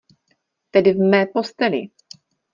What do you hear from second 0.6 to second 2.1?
Tedy v mé posteli!